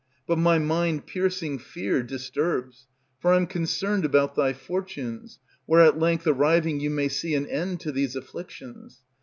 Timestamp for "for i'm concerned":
3.19-4.03